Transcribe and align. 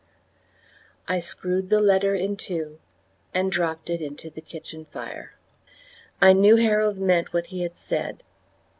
I 1.07 1.19
screwed 1.19 1.69
the 1.69 1.79
letter 1.79 2.15
in 2.15 2.35
two 2.35 2.79
and 3.35 3.51
dropped 3.51 3.87
it 3.87 4.01
into 4.01 4.31
the 4.31 4.41
kitchen 4.41 4.85
fire. 4.85 5.35
I 6.19 6.33
knew 6.33 6.55
Harold 6.55 6.97
meant 6.97 7.33
what 7.33 7.45
he 7.53 7.61
had 7.61 7.77
said. 7.77 8.23